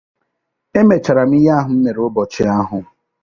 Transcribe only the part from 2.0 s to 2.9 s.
ụbọchị ahụ